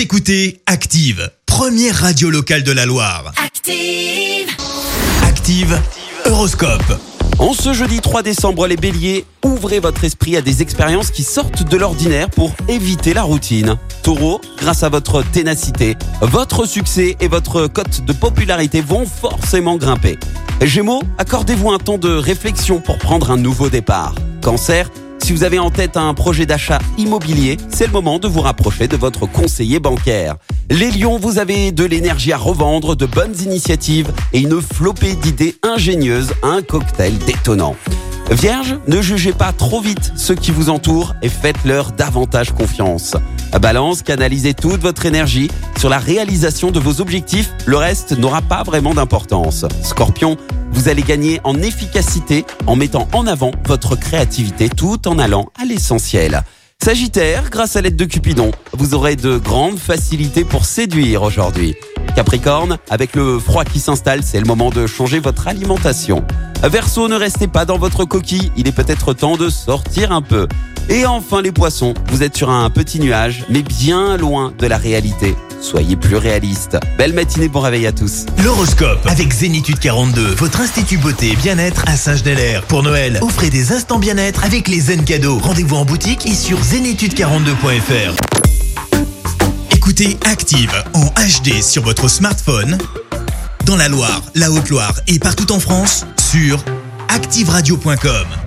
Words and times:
Vous 0.00 0.04
écoutez 0.04 0.62
Active, 0.64 1.30
première 1.44 1.94
radio 1.94 2.30
locale 2.30 2.62
de 2.62 2.72
la 2.72 2.86
Loire. 2.86 3.34
Active. 3.36 4.48
Active, 5.22 5.78
Horoscope. 6.24 6.98
En 7.38 7.52
ce 7.52 7.74
jeudi 7.74 8.00
3 8.00 8.22
décembre, 8.22 8.66
les 8.66 8.78
béliers, 8.78 9.26
ouvrez 9.44 9.78
votre 9.78 10.02
esprit 10.04 10.38
à 10.38 10.40
des 10.40 10.62
expériences 10.62 11.10
qui 11.10 11.22
sortent 11.22 11.68
de 11.68 11.76
l'ordinaire 11.76 12.30
pour 12.30 12.54
éviter 12.66 13.12
la 13.12 13.24
routine. 13.24 13.76
Taureau, 14.02 14.40
grâce 14.56 14.84
à 14.84 14.88
votre 14.88 15.22
ténacité, 15.22 15.98
votre 16.22 16.64
succès 16.64 17.18
et 17.20 17.28
votre 17.28 17.66
cote 17.66 18.02
de 18.02 18.14
popularité 18.14 18.80
vont 18.80 19.04
forcément 19.04 19.76
grimper. 19.76 20.18
Gémeaux, 20.62 21.02
accordez-vous 21.18 21.72
un 21.72 21.78
temps 21.78 21.98
de 21.98 22.08
réflexion 22.08 22.80
pour 22.80 22.96
prendre 22.96 23.30
un 23.30 23.36
nouveau 23.36 23.68
départ. 23.68 24.14
Cancer, 24.40 24.90
si 25.30 25.36
vous 25.36 25.44
avez 25.44 25.60
en 25.60 25.70
tête 25.70 25.96
un 25.96 26.12
projet 26.12 26.44
d'achat 26.44 26.80
immobilier, 26.98 27.56
c'est 27.68 27.86
le 27.86 27.92
moment 27.92 28.18
de 28.18 28.26
vous 28.26 28.40
rapprocher 28.40 28.88
de 28.88 28.96
votre 28.96 29.26
conseiller 29.26 29.78
bancaire. 29.78 30.34
Les 30.70 30.90
lions, 30.90 31.18
vous 31.18 31.38
avez 31.38 31.70
de 31.70 31.84
l'énergie 31.84 32.32
à 32.32 32.36
revendre, 32.36 32.96
de 32.96 33.06
bonnes 33.06 33.36
initiatives 33.40 34.10
et 34.32 34.40
une 34.40 34.60
flopée 34.60 35.14
d'idées 35.14 35.54
ingénieuses, 35.62 36.32
un 36.42 36.62
cocktail 36.62 37.16
détonnant. 37.18 37.76
Vierge, 38.32 38.76
ne 38.88 39.00
jugez 39.00 39.32
pas 39.32 39.52
trop 39.52 39.80
vite 39.80 40.12
ceux 40.16 40.34
qui 40.34 40.50
vous 40.50 40.68
entourent 40.68 41.14
et 41.22 41.28
faites-leur 41.28 41.92
davantage 41.92 42.50
confiance. 42.50 43.14
Balance, 43.60 44.02
canalisez 44.02 44.54
toute 44.54 44.80
votre 44.80 45.06
énergie 45.06 45.48
sur 45.78 45.88
la 45.88 45.98
réalisation 45.98 46.72
de 46.72 46.80
vos 46.80 47.00
objectifs, 47.00 47.50
le 47.66 47.76
reste 47.76 48.18
n'aura 48.18 48.42
pas 48.42 48.64
vraiment 48.64 48.94
d'importance. 48.94 49.64
Scorpion, 49.82 50.36
vous 50.72 50.88
allez 50.88 51.02
gagner 51.02 51.40
en 51.44 51.60
efficacité 51.60 52.44
en 52.66 52.76
mettant 52.76 53.08
en 53.12 53.26
avant 53.26 53.50
votre 53.66 53.96
créativité 53.96 54.68
tout 54.68 55.08
en 55.08 55.18
allant 55.18 55.50
à 55.60 55.64
l'essentiel. 55.64 56.42
Sagittaire, 56.82 57.50
grâce 57.50 57.76
à 57.76 57.82
l'aide 57.82 57.96
de 57.96 58.06
Cupidon, 58.06 58.52
vous 58.72 58.94
aurez 58.94 59.14
de 59.14 59.36
grandes 59.36 59.78
facilités 59.78 60.44
pour 60.44 60.64
séduire 60.64 61.22
aujourd'hui. 61.22 61.74
Capricorne, 62.16 62.78
avec 62.88 63.14
le 63.14 63.38
froid 63.38 63.64
qui 63.64 63.80
s'installe, 63.80 64.22
c'est 64.22 64.40
le 64.40 64.46
moment 64.46 64.70
de 64.70 64.86
changer 64.86 65.20
votre 65.20 65.46
alimentation. 65.46 66.24
Verseau, 66.62 67.08
ne 67.08 67.16
restez 67.16 67.48
pas 67.48 67.66
dans 67.66 67.78
votre 67.78 68.06
coquille, 68.06 68.50
il 68.56 68.66
est 68.66 68.72
peut-être 68.72 69.12
temps 69.12 69.36
de 69.36 69.50
sortir 69.50 70.10
un 70.12 70.22
peu. 70.22 70.48
Et 70.88 71.04
enfin 71.04 71.42
les 71.42 71.52
poissons, 71.52 71.94
vous 72.08 72.22
êtes 72.22 72.36
sur 72.36 72.48
un 72.48 72.70
petit 72.70 72.98
nuage, 72.98 73.44
mais 73.50 73.62
bien 73.62 74.16
loin 74.16 74.52
de 74.58 74.66
la 74.66 74.78
réalité. 74.78 75.36
Soyez 75.60 75.96
plus 75.96 76.16
réaliste. 76.16 76.78
Belle 76.96 77.12
matinée, 77.12 77.48
bon 77.48 77.60
réveil 77.60 77.86
à 77.86 77.92
tous. 77.92 78.26
L'horoscope 78.42 79.06
avec 79.06 79.32
Zénitude 79.32 79.78
42, 79.78 80.34
votre 80.34 80.60
institut 80.60 80.96
beauté 80.96 81.32
et 81.32 81.36
bien-être 81.36 81.84
à 81.86 81.96
Saint-Genélaire. 81.96 82.62
Pour 82.62 82.82
Noël, 82.82 83.18
offrez 83.22 83.50
des 83.50 83.72
instants 83.72 83.98
bien-être 83.98 84.44
avec 84.44 84.68
les 84.68 84.80
zen 84.80 85.04
cadeaux. 85.04 85.38
Rendez-vous 85.38 85.76
en 85.76 85.84
boutique 85.84 86.26
et 86.26 86.34
sur 86.34 86.58
zénitude42.fr. 86.60 88.16
Écoutez 89.72 90.18
Active 90.24 90.72
en 90.94 91.06
HD 91.06 91.62
sur 91.62 91.82
votre 91.82 92.08
smartphone, 92.08 92.78
dans 93.66 93.76
la 93.76 93.88
Loire, 93.88 94.22
la 94.34 94.50
Haute-Loire 94.50 94.94
et 95.08 95.18
partout 95.18 95.52
en 95.52 95.60
France, 95.60 96.06
sur 96.30 96.64
activeradio.com. 97.08 98.39